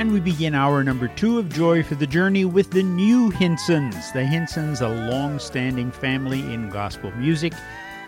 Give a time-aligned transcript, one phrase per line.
[0.00, 4.10] And we begin hour number two of Joy for the Journey with the new Hinsons.
[4.12, 7.52] The Hinsons, a long standing family in gospel music.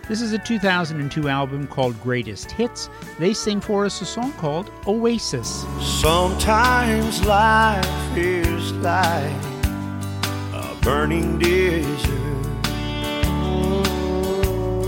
[0.08, 2.88] This is a 2002 album called Greatest Hits.
[3.18, 5.66] They sing for us a song called Oasis.
[6.00, 9.44] Sometimes life is like
[10.54, 12.56] a burning desert.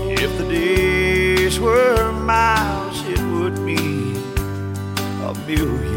[0.09, 4.15] If the days were miles, it would be
[5.21, 5.94] a million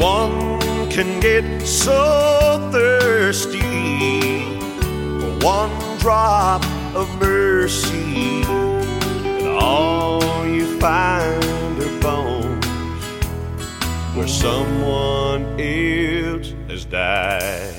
[0.00, 4.42] one can get so thirsty
[5.20, 6.64] for one drop
[6.94, 11.44] of mercy, and all you find
[11.82, 12.66] are bones
[14.16, 17.74] where someone else has died.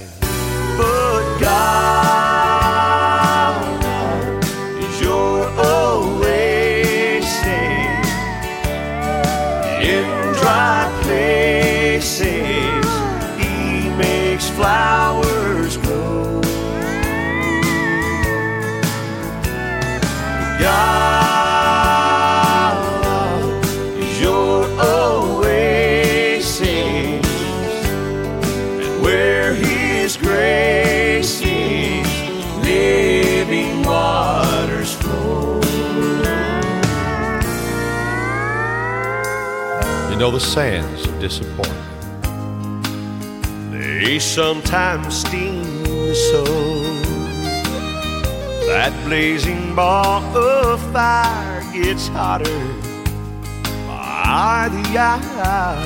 [0.78, 3.31] But God
[14.62, 16.40] flowers grow.
[20.60, 21.66] God
[23.98, 27.26] is your oasis, and
[29.02, 32.08] where His grace is,
[32.64, 35.60] living waters flow.
[40.12, 41.81] You know the sands of disappointment.
[44.04, 46.82] They sometimes the soul.
[48.66, 52.64] That blazing ball of fire gets hotter
[53.86, 55.78] by the hour.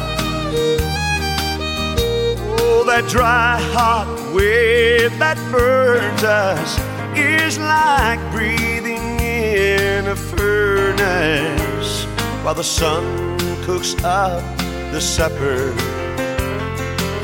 [2.58, 6.80] Oh, that dry, hot wave that burns us
[7.18, 12.06] is like breathing in a furnace
[12.46, 14.42] while the sun cooks up
[14.94, 15.95] the supper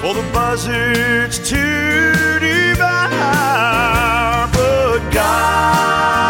[0.01, 3.09] for the buzzards to devour.
[4.51, 6.20] But God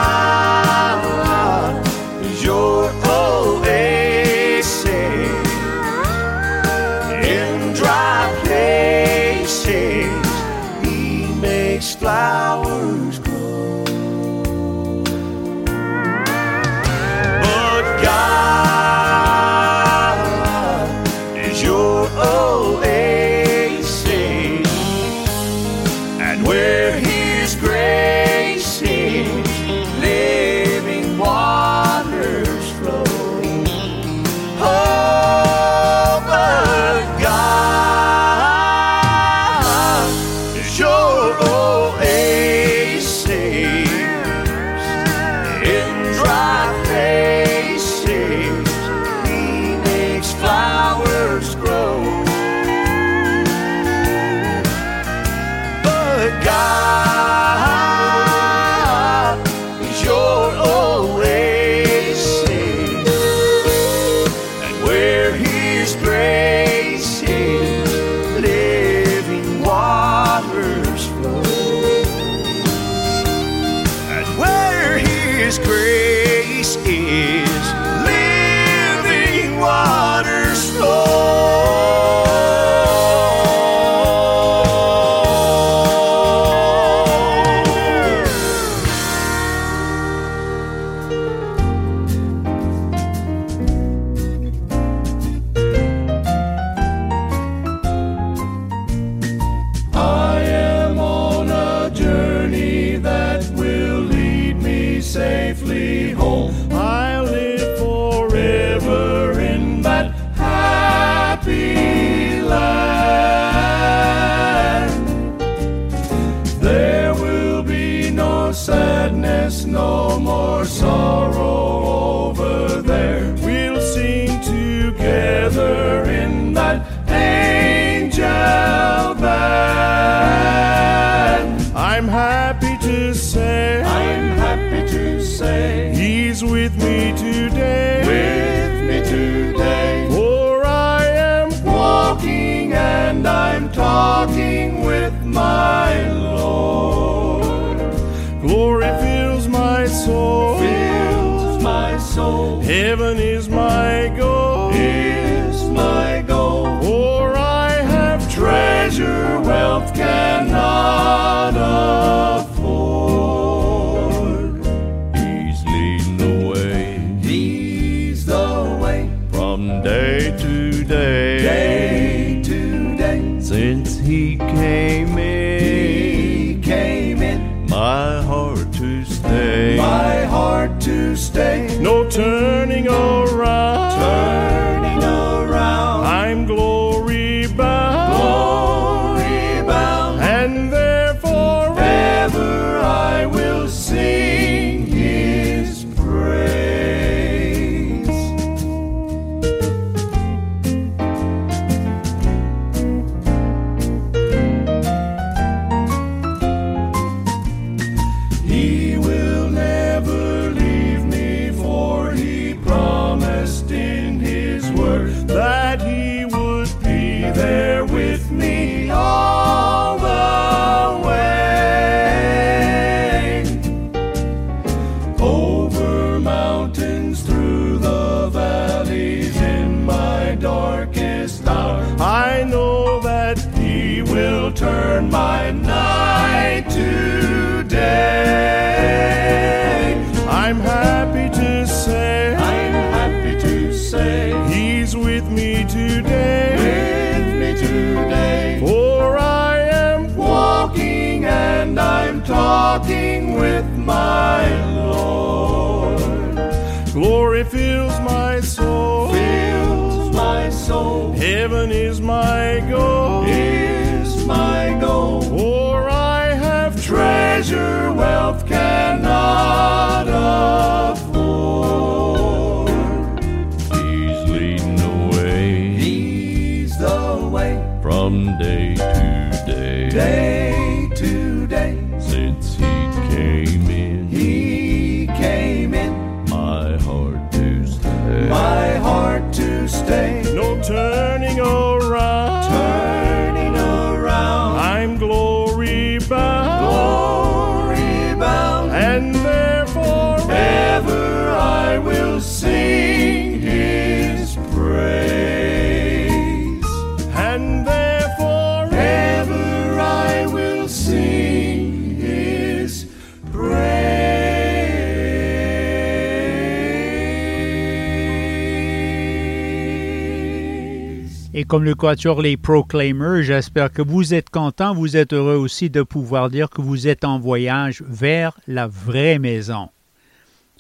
[321.42, 325.72] Et comme le Quatuor Les Proclaimers, j'espère que vous êtes contents, vous êtes heureux aussi
[325.72, 329.70] de pouvoir dire que vous êtes en voyage vers la vraie maison.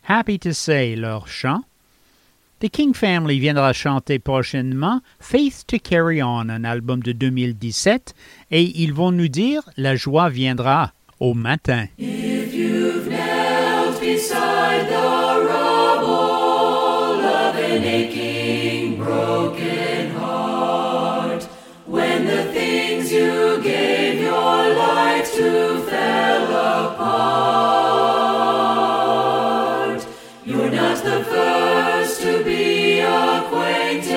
[0.07, 1.61] Happy to Say, leur chant.
[2.61, 8.15] The King Family viendra chanter prochainement Faith to Carry On, un album de 2017,
[8.49, 11.85] et ils vont nous dire La joie viendra au matin.
[11.99, 17.55] If you've knelt beside the rubble of
[29.91, 30.01] heart.
[30.45, 34.11] You're not the first to be acquainted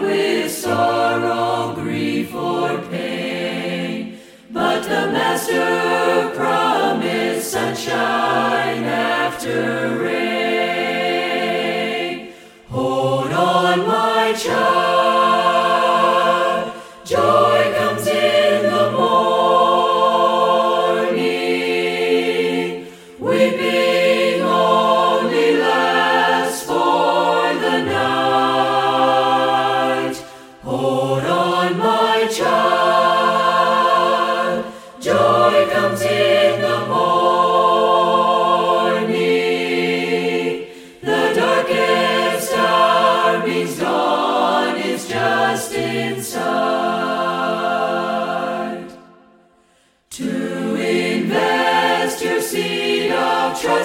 [0.00, 4.18] with sorrow, grief, or pain,
[4.50, 10.37] but the Master promised sunshine after rain.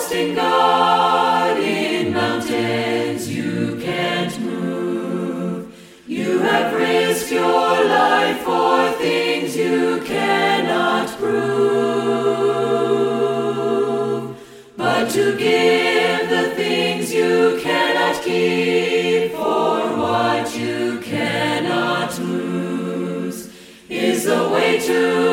[0.03, 5.73] trust in God in mountains you can't move.
[6.07, 11.33] You have risked your life for things you cannot prove.
[14.75, 23.49] But to give the things you cannot keep for what you cannot lose
[23.89, 25.32] is the way to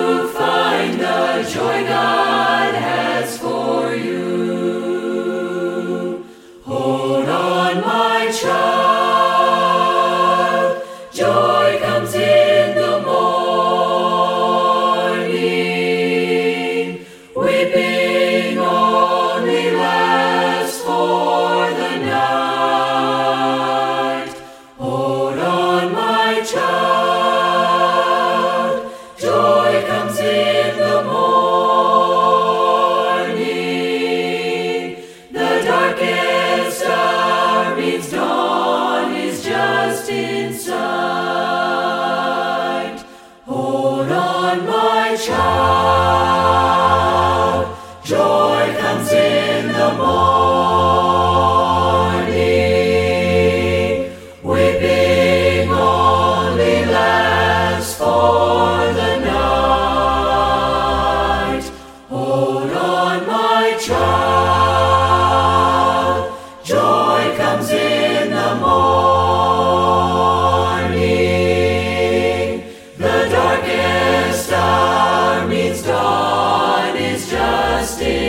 [77.90, 78.19] justice.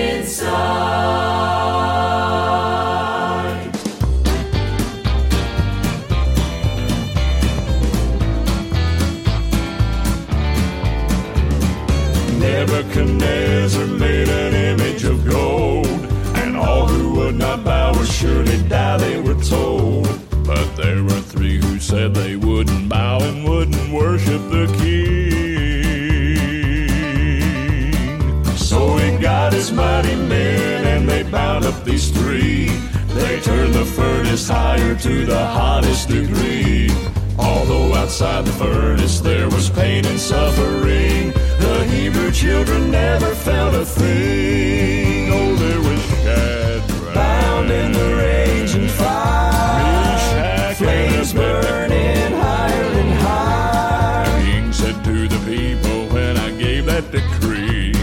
[34.31, 36.89] Furnace higher to the hottest degree.
[37.37, 43.83] Although outside the furnace there was pain and suffering, the Hebrew children never felt a
[43.83, 45.33] thing.
[45.33, 49.51] Oh, there was Shadrach, bound in the raging fire,
[49.83, 54.25] Meshach flames burning higher and higher.
[54.25, 57.93] The king said to the people when I gave that decree,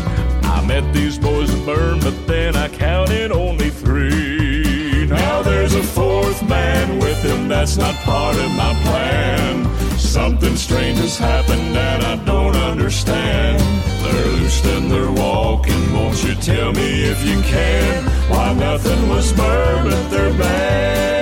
[0.42, 3.67] I met these boys to burn, but then I counted only
[7.58, 9.66] that's not part of my plan.
[9.98, 13.60] Something strange has happened and I don't understand.
[14.04, 15.92] They're loosed and they're walking.
[15.92, 21.18] Won't you tell me if you can why nothing was burned but their bands?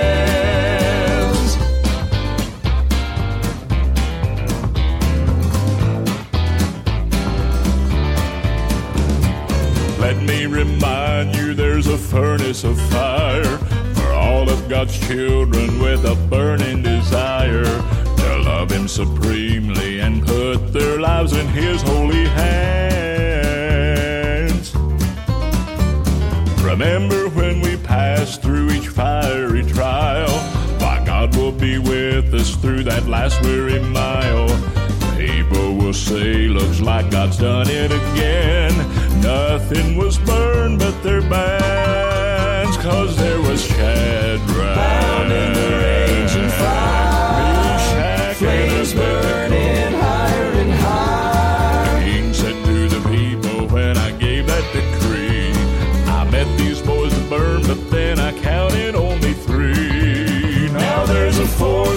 [9.99, 13.56] Let me remind you there's a furnace of fire
[14.37, 20.99] all of God's children with a burning desire to love Him supremely and put their
[20.99, 23.55] lives in His holy hands.
[26.61, 30.29] Remember when we pass through each fiery trial,
[30.81, 34.49] why God will be with us through that last weary mile.
[35.17, 38.71] People will say, looks like God's done it again.
[39.19, 43.36] Nothing was burned but their bands, cause there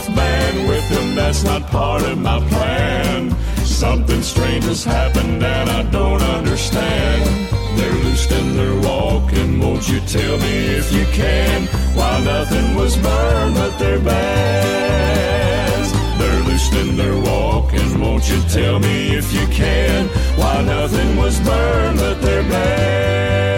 [0.00, 3.30] fourth man with him that's not part of my plan.
[3.64, 7.48] Something strange has happened and I don't understand.
[7.76, 9.60] They're loosed they're walking.
[9.60, 11.66] Won't you tell me if you can
[11.96, 15.92] why nothing was burned but their bands?
[16.18, 18.00] They're loosed they're walking.
[18.00, 23.49] Won't you tell me if you can why nothing was burned but their bands?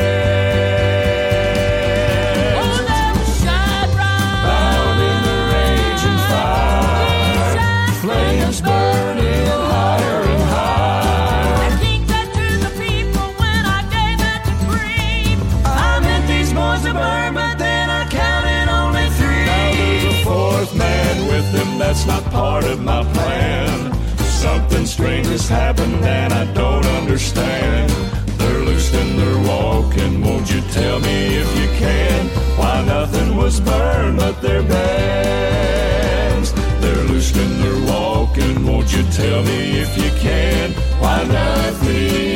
[22.05, 23.93] That's not part of my plan.
[24.19, 27.91] Something strange has happened and I don't understand.
[28.39, 30.21] They're loosed and they're walking.
[30.23, 32.27] Won't you tell me if you can
[32.59, 36.53] why nothing was burned but their bands?
[36.81, 38.67] They're loosed and they're walking.
[38.67, 42.32] Won't you tell me if you can why nothing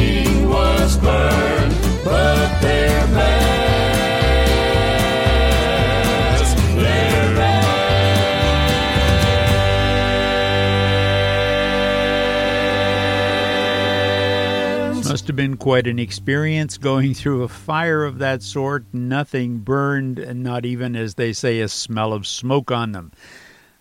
[15.08, 18.84] Must have been quite an experience going through a fire of that sort.
[18.92, 23.12] Nothing burned, and not even, as they say, a smell of smoke on them.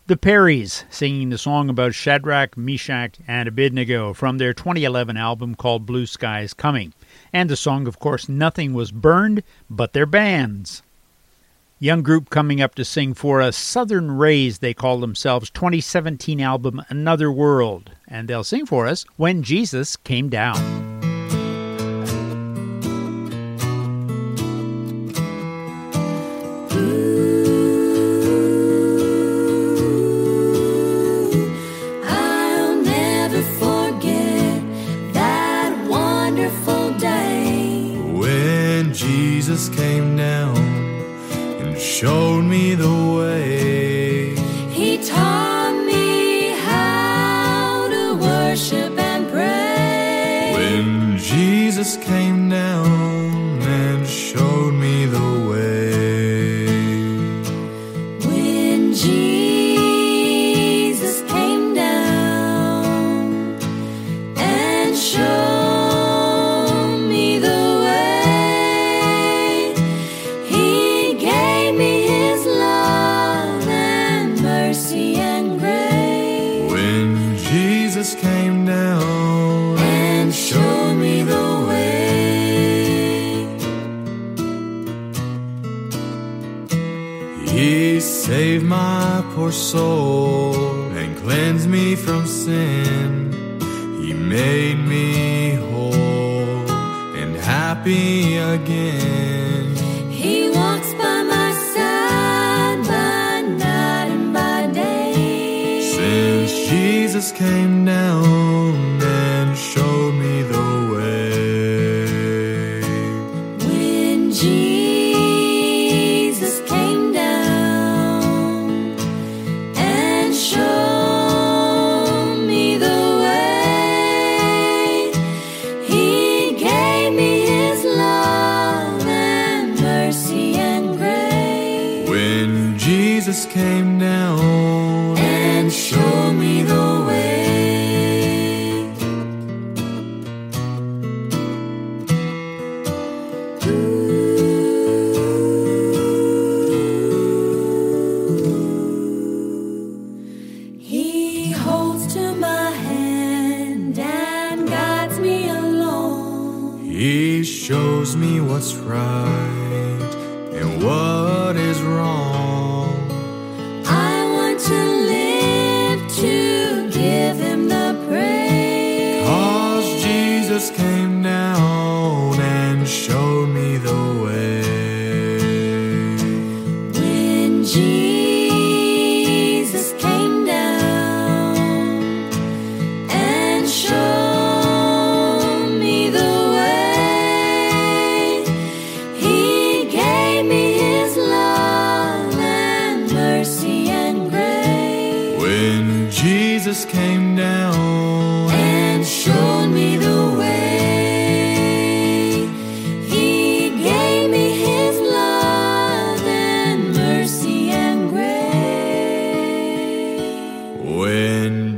[0.06, 5.88] The Perrys singing the song about Shadrach, Meshach, and Abednego from their 2011 album called
[5.88, 6.94] Blue Skies Coming.
[7.34, 10.84] And the song, of course, Nothing Was Burned But Their Bands.
[11.80, 16.84] Young group coming up to sing for us, Southern Raised, they call themselves, 2017 album
[16.88, 17.92] Another World.
[18.08, 20.95] And they'll sing for us When Jesus Came Down.
[39.70, 40.58] came down
[41.62, 43.65] and showed me the way.
[92.46, 93.32] sin.
[94.04, 96.70] He made me whole
[97.20, 99.76] and happy again.
[100.12, 105.82] He walks by my side by night and by day.
[105.96, 108.95] Since Jesus came down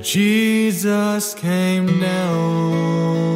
[0.08, 3.27] Jesus came down.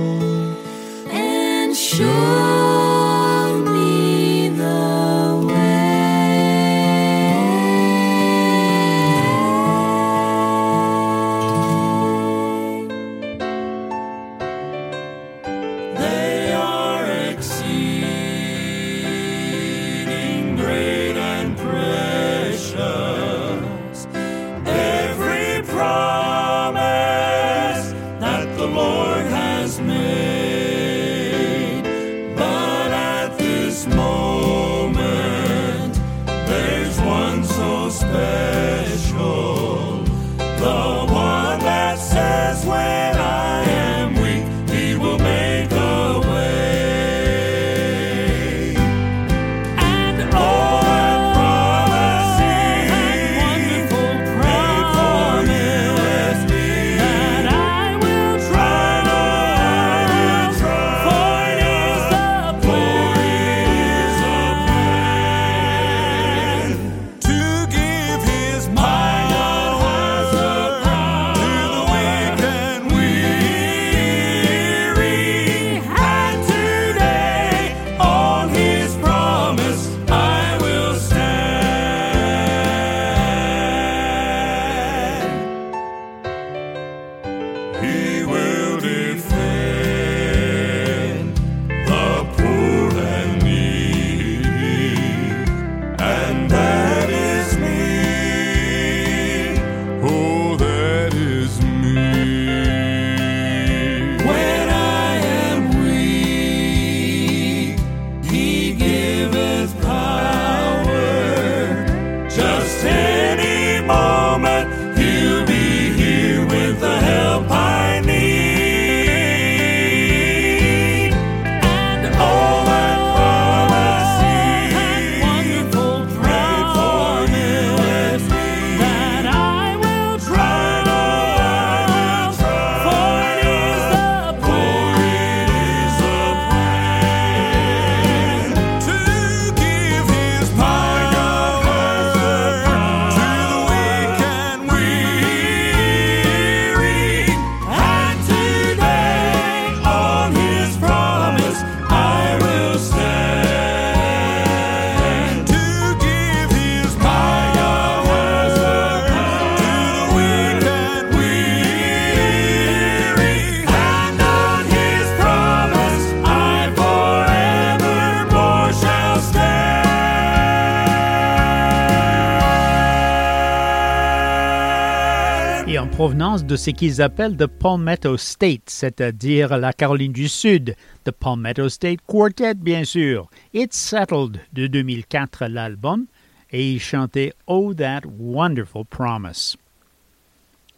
[176.51, 180.75] De ce qu'ils appellent the Palmetto State, c'est-à-dire la Caroline du Sud.
[181.05, 183.29] The Palmetto State Quartet, bien sûr.
[183.53, 186.07] It's Settled de 2004, l'album,
[186.51, 189.55] et ils chantaient Oh That Wonderful Promise.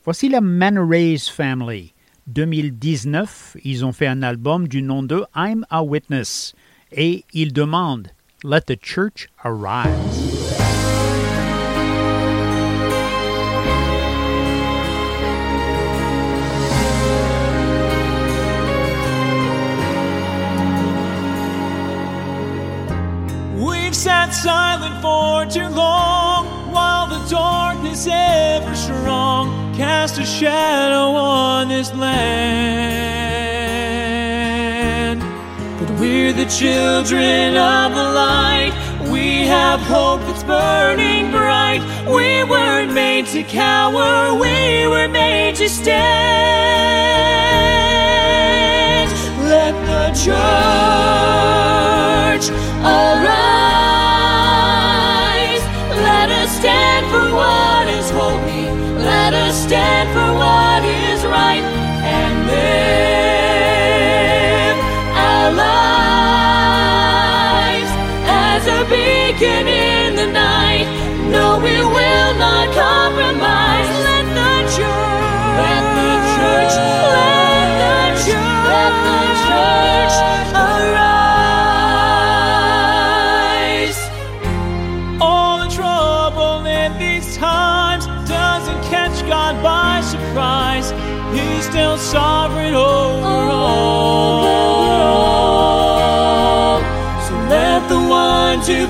[0.06, 1.94] Voici la Manarays Family.
[2.28, 6.54] 2019, ils ont fait un album du nom de I'm a Witness
[6.92, 8.10] et ils demandent
[8.44, 10.43] Let the Church Arise.
[23.94, 31.68] We've sat silent for too long while the darkness ever strong cast a shadow on
[31.68, 32.32] this land.
[35.80, 38.74] But we're the children of the light.
[39.12, 41.84] We have hope that's burning bright.
[42.08, 47.14] We weren't made to cower, we were made to stand.
[50.14, 50.30] Church
[52.86, 53.34] arise.
[55.90, 58.70] Let us stand for what is holy.
[59.04, 62.94] Let us stand for what is right and live
[65.18, 66.32] our lives
[68.30, 69.68] as a beacon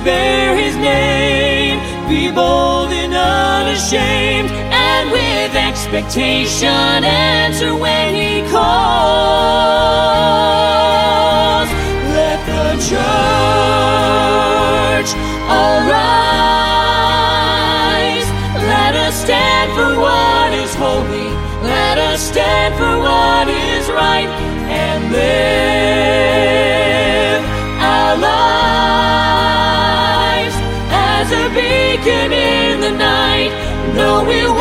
[0.04, 8.62] bear his name be bold and unashamed, and with expectation answer when he calls.
[12.18, 13.00] Let the church
[15.50, 16.28] arise.
[18.74, 21.30] Let us stand for what is holy.
[21.64, 24.30] Let us stand for what is right
[24.70, 26.63] and live
[32.04, 33.52] beacon in the night.
[33.96, 34.53] No, we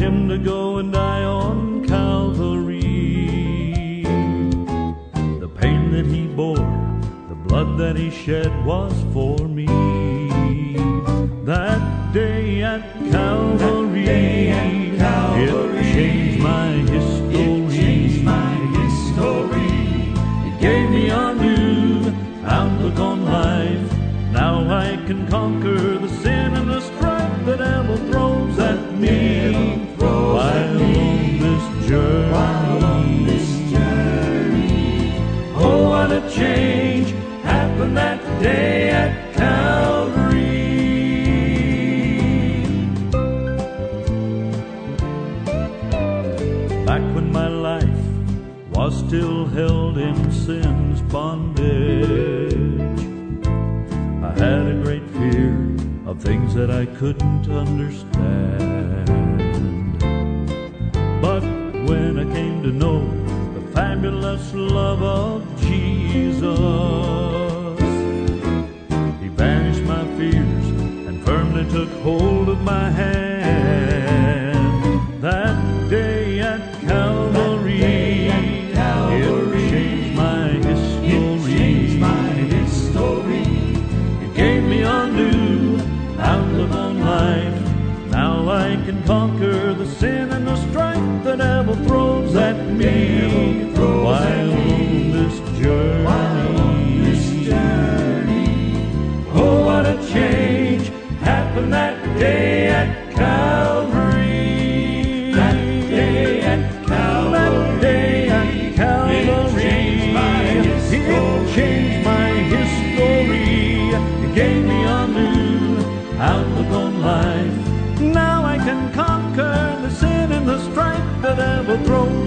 [0.00, 2.80] him to go and die on Calvary.
[5.38, 6.56] The pain that he bore,
[7.28, 9.66] the blood that he shed was for me.
[11.44, 17.74] That day at Calvary, it changed my history.
[20.48, 22.14] It gave me a new
[22.46, 23.92] outlook on life.
[24.32, 25.99] Now I can conquer
[56.30, 59.08] things that I couldn't understand.
[61.20, 61.42] But
[61.88, 63.00] when I came to know
[63.54, 66.60] the fabulous love of Jesus,
[69.20, 70.66] He banished my fears
[71.08, 73.29] and firmly took hold of my hand.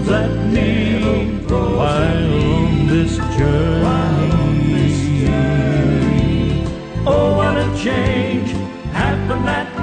[0.06, 3.74] let me go on this journey.
[7.06, 8.50] Oh, what a change
[8.92, 9.73] happened that day.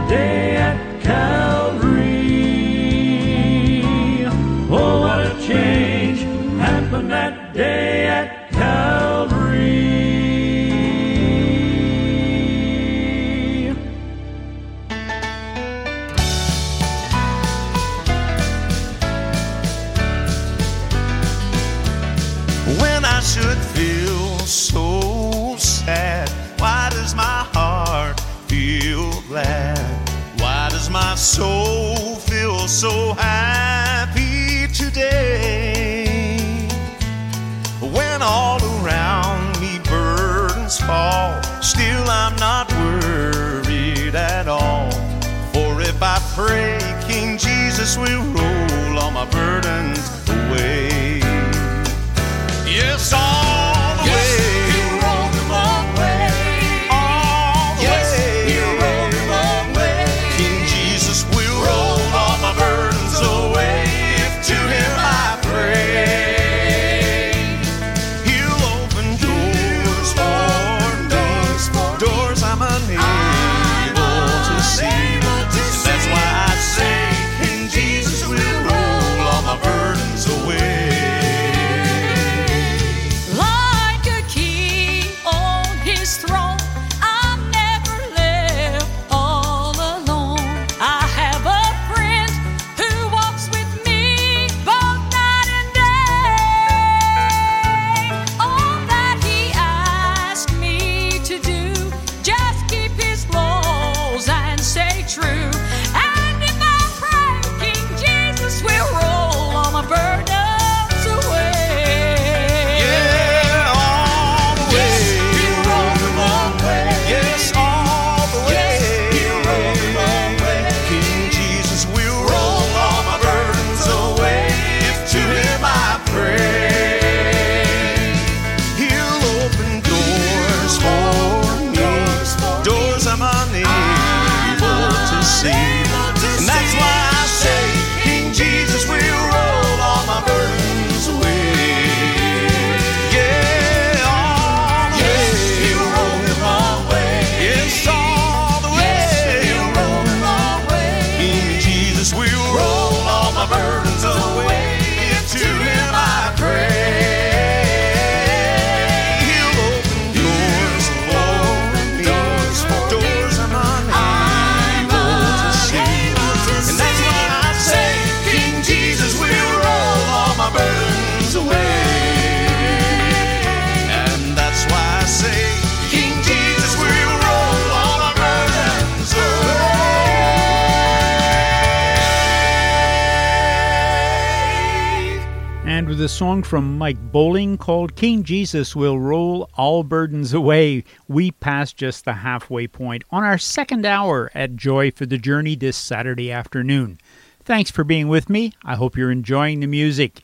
[186.41, 190.83] song from Mike Bowling called King Jesus Will Roll All Burdens Away.
[191.07, 195.55] We passed just the halfway point on our second hour at Joy for the Journey
[195.55, 196.99] this Saturday afternoon.
[197.43, 198.53] Thanks for being with me.
[198.63, 200.21] I hope you're enjoying the music.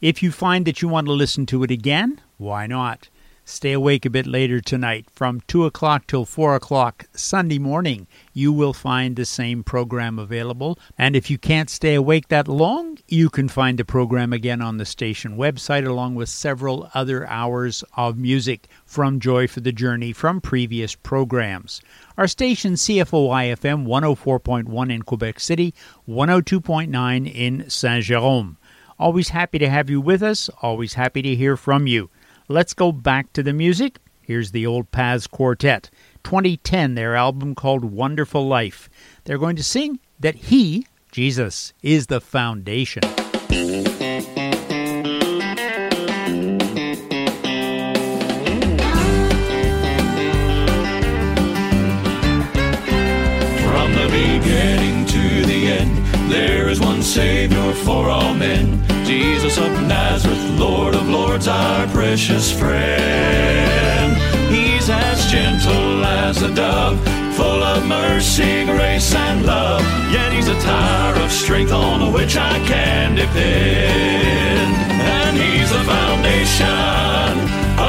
[0.00, 3.08] If you find that you want to listen to it again, why not?
[3.52, 8.06] Stay awake a bit later tonight from 2 o'clock till 4 o'clock Sunday morning.
[8.32, 10.78] You will find the same program available.
[10.96, 14.78] And if you can't stay awake that long, you can find the program again on
[14.78, 20.14] the station website along with several other hours of music from Joy for the Journey
[20.14, 21.82] from previous programs.
[22.16, 25.74] Our station CFOI FM 104.1 in Quebec City,
[26.08, 28.56] 102.9 in Saint Jerome.
[28.98, 32.08] Always happy to have you with us, always happy to hear from you.
[32.48, 33.98] Let's go back to the music.
[34.20, 35.90] Here's the Old Paths Quartet,
[36.24, 38.90] 2010, their album called Wonderful Life.
[39.24, 43.02] They're going to sing that He, Jesus, is the foundation.
[43.02, 43.52] From
[53.94, 55.96] the beginning to the end,
[56.30, 58.91] there is one Savior for all men.
[59.12, 64.16] Jesus of Nazareth, Lord of Lords, our precious friend.
[64.50, 66.98] He's as gentle as a dove,
[67.36, 69.82] full of mercy, grace, and love.
[70.10, 74.72] Yet he's a tower of strength on which I can depend.
[75.20, 77.32] And he's the foundation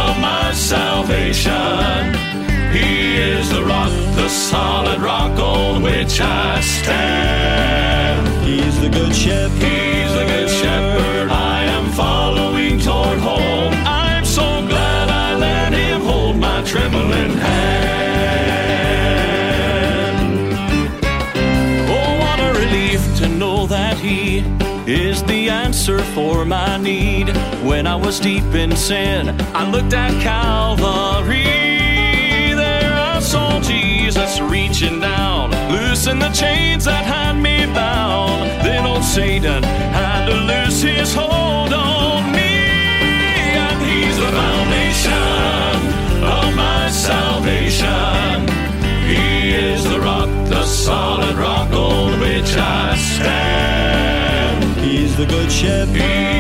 [0.04, 2.04] of my salvation.
[2.74, 8.28] He is the rock, the solid rock on which I stand.
[8.46, 9.64] He's the good shepherd.
[9.64, 9.93] He's
[24.88, 27.30] is the answer for my need.
[27.64, 31.44] When I was deep in sin, I looked at Calvary.
[32.56, 37.23] There I saw Jesus reaching down, loosen the chains that had
[55.26, 56.33] the good shepherd.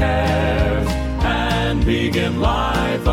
[0.00, 0.88] Cares,
[1.24, 3.06] and begin life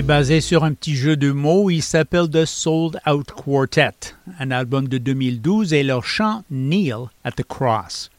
[0.00, 1.68] est basé sur un petit jeu de mots.
[1.68, 7.32] Il s'appelle The Sold Out Quartet, un album de 2012, et leur chant Kneel at
[7.32, 8.10] the Cross.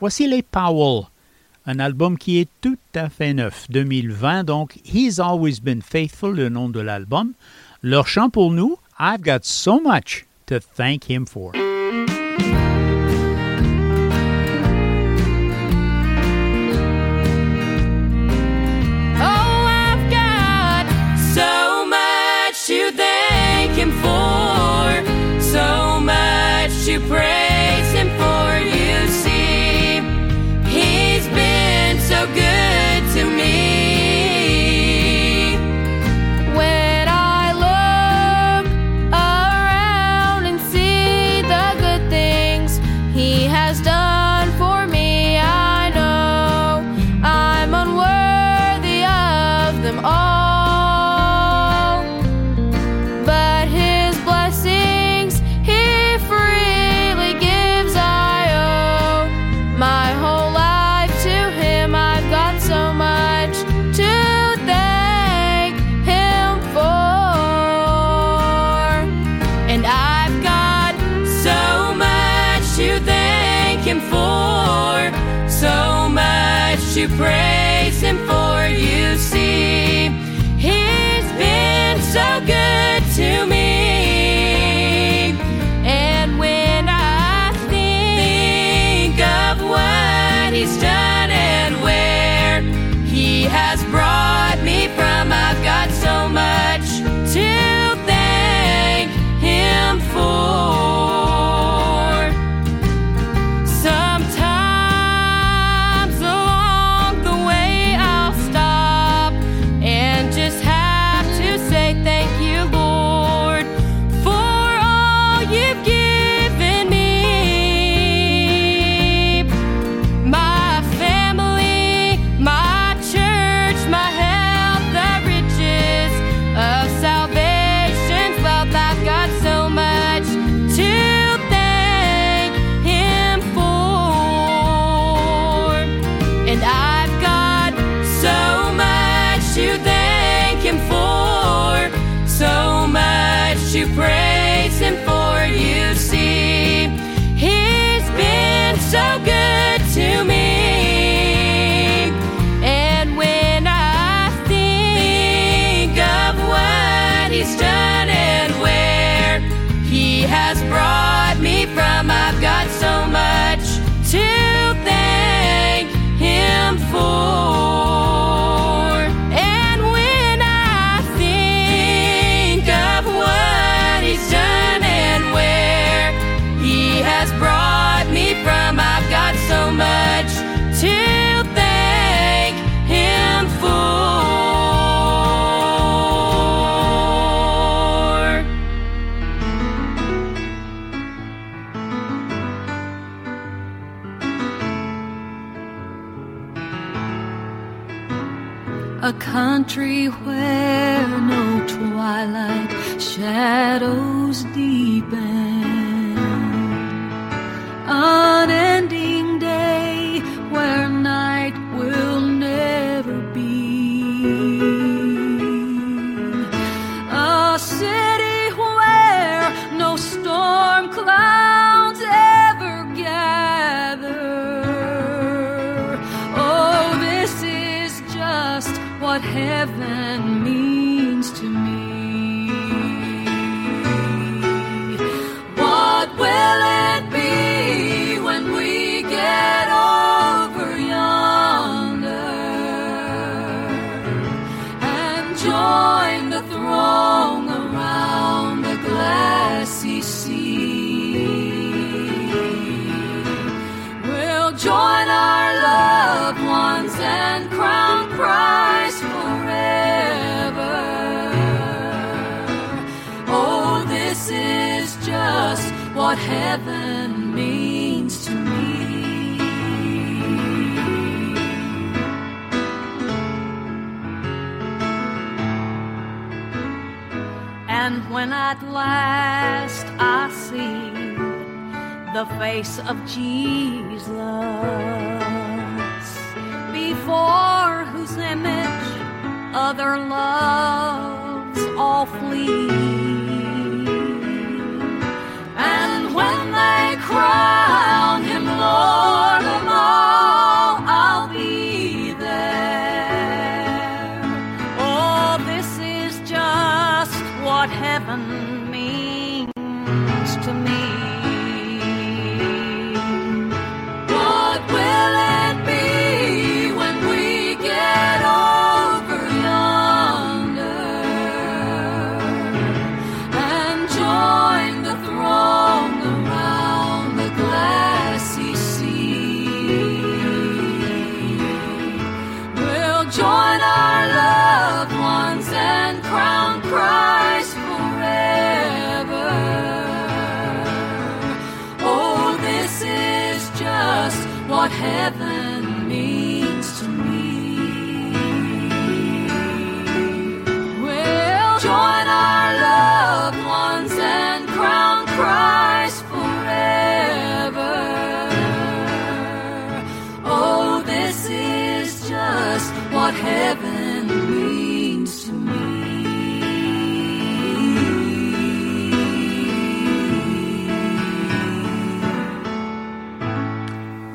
[0.00, 1.04] Voici les Powell,
[1.66, 6.48] un album qui est tout à fait neuf, 2020, donc He's Always Been Faithful, le
[6.48, 7.32] nom de l'album.
[7.80, 11.52] Leur chant pour nous, I've Got So Much to Thank Him For.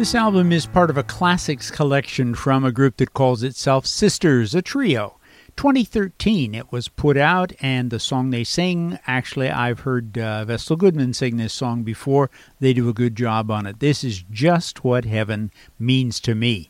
[0.04, 4.54] This album is part of a classics collection from a group that calls itself Sisters,
[4.54, 5.18] a trio.
[5.56, 10.76] 2013 it was put out, and the song they sing, actually, I've heard uh, Vestal
[10.76, 12.30] Goodman sing this song before.
[12.60, 13.80] They do a good job on it.
[13.80, 16.70] This is just what heaven means to me.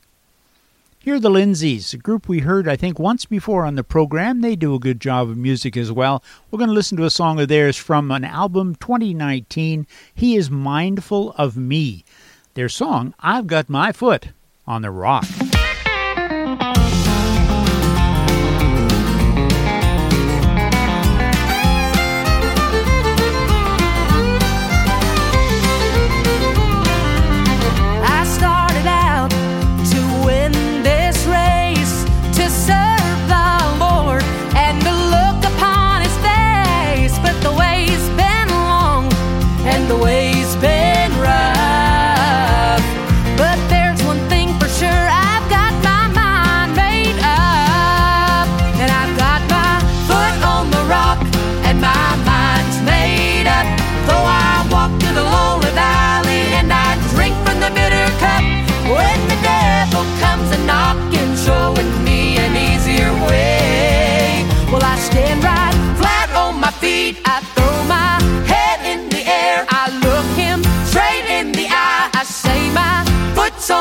[1.00, 4.42] Here are the Lindsays, a group we heard, I think, once before on the program.
[4.42, 6.24] They do a good job of music as well.
[6.52, 10.52] We're going to listen to a song of theirs from an album 2019, He is
[10.52, 12.06] Mindful of Me.
[12.56, 14.28] Their song, I've Got My Foot
[14.68, 15.26] on the Rock.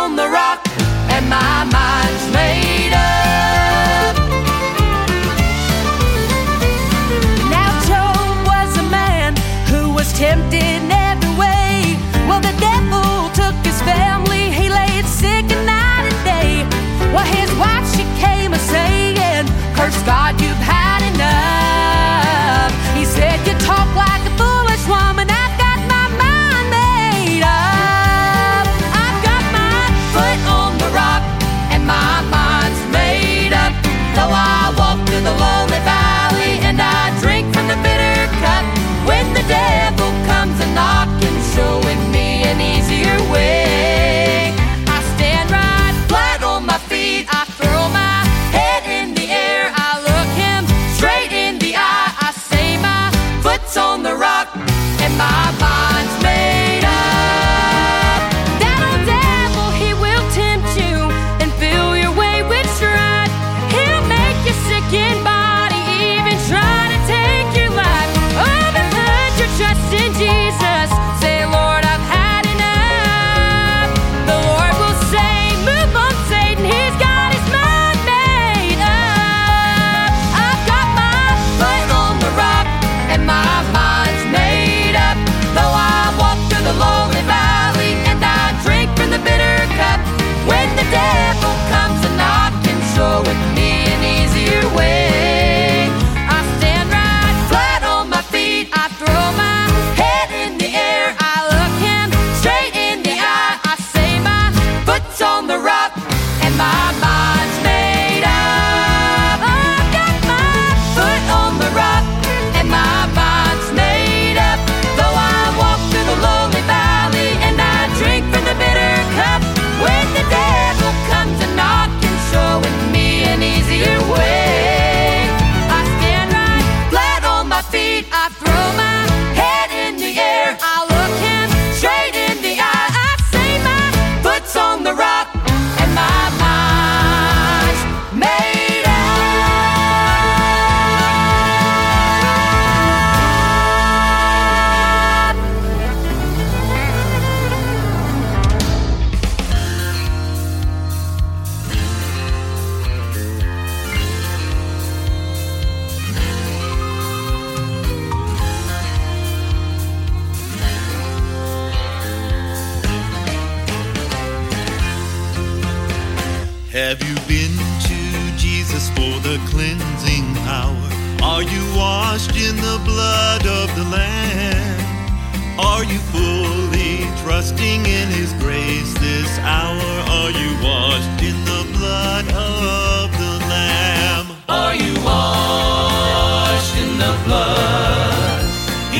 [0.03, 0.61] on the rock,
[1.15, 2.32] and my mind's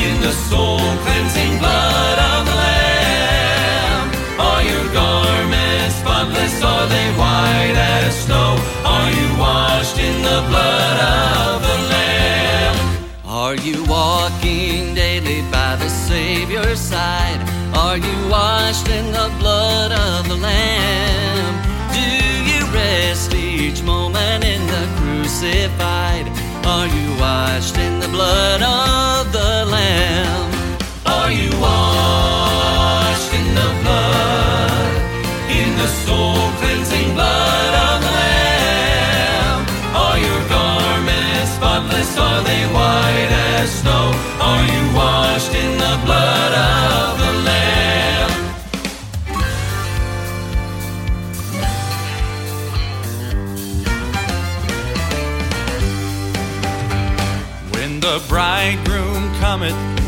[0.05, 4.07] in the soul cleansing blood of the Lamb?
[4.39, 6.55] Are your garments spotless?
[6.63, 8.57] Are they white as snow?
[8.85, 12.77] Are you washed in the blood of the Lamb?
[13.25, 17.41] Are you walking daily by the Savior's side?
[17.75, 21.55] Are you washed in the blood of the Lamb?
[21.93, 22.07] Do
[22.49, 26.32] you rest each moment in the crucified?
[26.65, 30.77] Are you washed in the blood of the Lamb?
[31.05, 34.95] Are you washed in the blood,
[35.49, 37.52] in the soul cleansing blood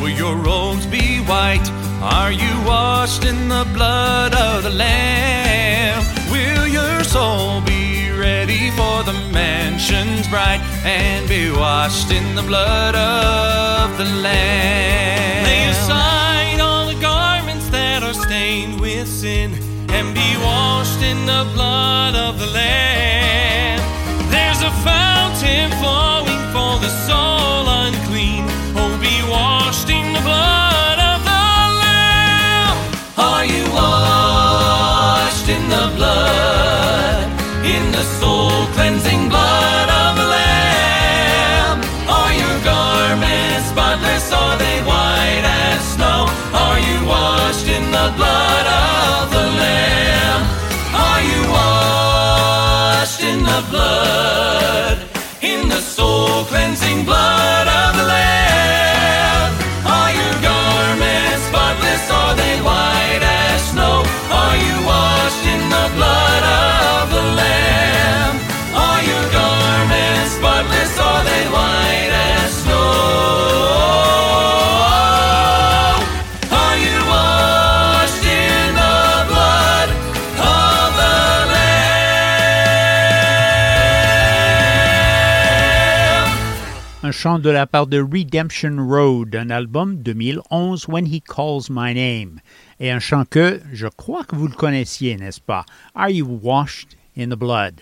[0.06, 1.68] will your robes be white?
[2.00, 6.00] Are you washed in the blood of the Lamb?
[6.30, 12.94] Will your soul be ready for the mansion's bright and be washed in the blood
[12.94, 15.44] of the Lamb?
[15.44, 19.54] Lay aside all the garments that are stained with sin
[19.90, 23.82] and be washed in the blood of the Lamb.
[24.30, 27.65] There's a fountain flowing for the soul
[48.18, 50.42] blood of the Lamb?
[50.94, 54.98] Are you washed in the blood,
[55.42, 57.68] in the soul cleansing blood
[87.26, 92.40] De la part de Redemption Road, un album 2011, When He Calls My Name.
[92.80, 95.66] Et un chant que je crois que vous le connaissiez, n'est-ce pas?
[95.96, 97.82] Are You Washed in the Blood?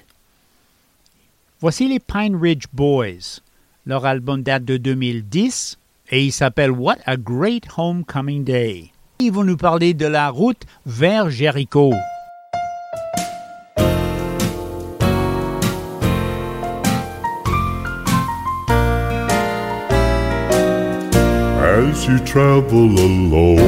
[1.60, 3.42] Voici les Pine Ridge Boys.
[3.86, 5.78] Leur album date de 2010
[6.12, 8.92] et il s'appelle What a Great Homecoming Day.
[9.20, 11.94] Ils vont nous parler de la route vers Jéricho?
[21.90, 23.60] As you travel alone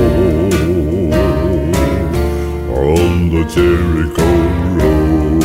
[2.71, 4.29] on the Jericho
[4.77, 5.41] road.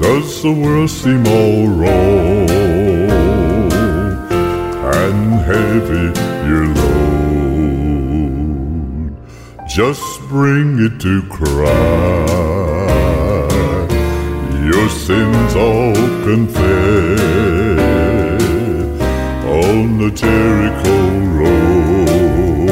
[0.00, 2.50] Does the world seem all wrong
[5.00, 6.06] and heavy
[6.48, 8.12] your load?
[9.68, 12.32] Just bring it to Christ.
[14.70, 17.71] Your sins all confess
[19.82, 20.94] on the Jericho
[21.38, 22.68] road.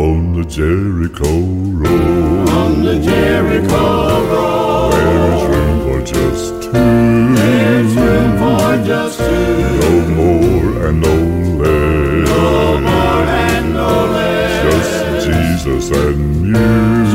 [0.00, 1.32] on the Jericho
[1.80, 2.48] road.
[2.48, 3.84] On the Jericho
[4.32, 4.92] road.
[4.94, 6.72] There's room for just two.
[7.40, 9.26] There's room for just two.
[9.84, 11.16] No more and no
[11.60, 12.28] less.
[12.28, 12.44] No
[12.88, 14.52] more and no less.
[14.66, 14.94] Just
[15.28, 16.66] Jesus and you.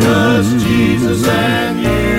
[0.01, 2.16] Just Jesus and you.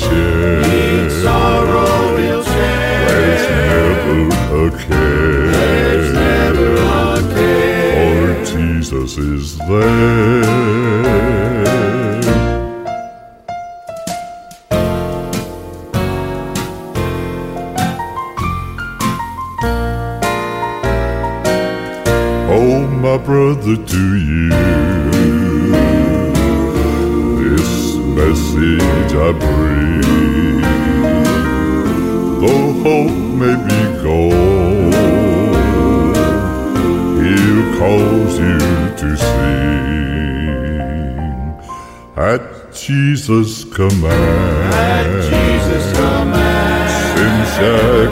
[0.00, 0.60] Share.
[0.60, 3.08] Each sorrow he'll share.
[3.08, 5.46] There's never a care.
[5.52, 8.44] There's never a care.
[8.44, 10.49] For Jesus is there.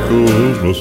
[0.08, 0.80] Christmas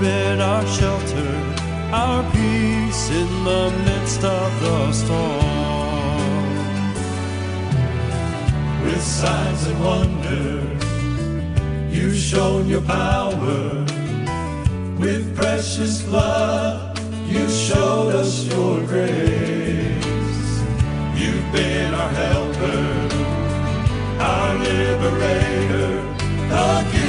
[0.00, 1.30] been our shelter,
[1.92, 6.44] our peace in the midst of the storm.
[8.84, 10.62] With signs and wonder,
[11.90, 13.84] you've shown your power.
[15.00, 19.18] With precious blood, you showed us your grace.
[21.20, 23.08] You've been our helper,
[24.20, 26.02] our liberator,
[26.48, 27.07] the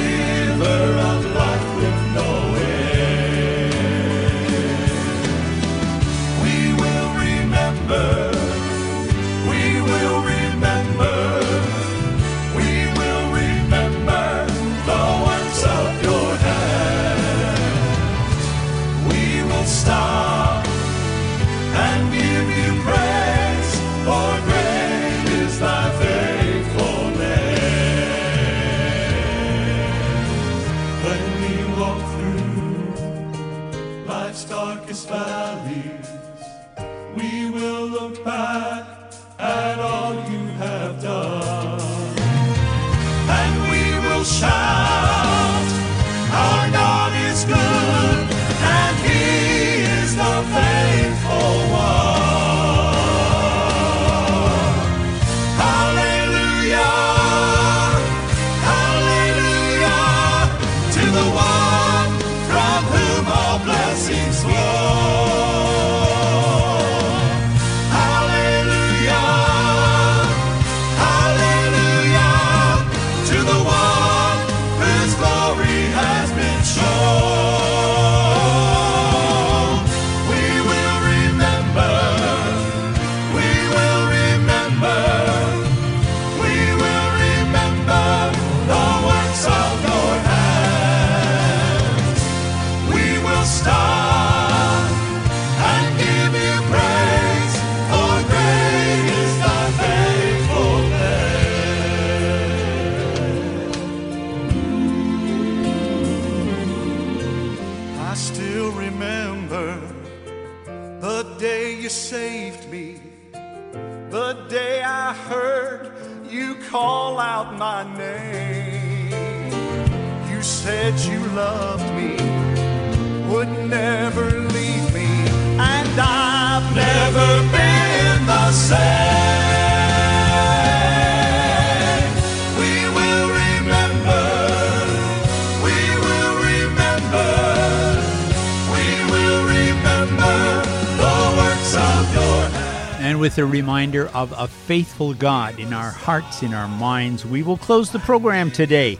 [143.40, 147.90] A reminder of a faithful God in our hearts, in our minds, we will close
[147.90, 148.98] the program today.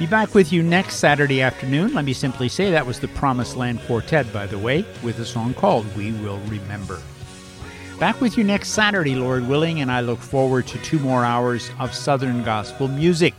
[0.00, 1.94] Be back with you next Saturday afternoon.
[1.94, 5.24] Let me simply say that was the Promised Land Quartet, by the way, with a
[5.24, 7.00] song called We Will Remember.
[8.00, 11.70] Back with you next Saturday, Lord willing, and I look forward to two more hours
[11.78, 13.34] of Southern Gospel music.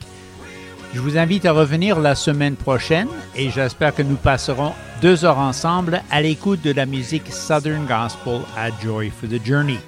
[0.93, 4.72] Je vous invite à revenir la semaine prochaine et j'espère que nous passerons
[5.02, 9.80] deux heures ensemble à l'écoute de la musique Southern Gospel à Joy for the Journey.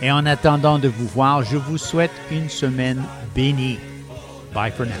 [0.00, 3.02] Et en attendant de vous voir, je vous souhaite une semaine
[3.34, 3.78] bénie.
[4.54, 4.94] Bye for now.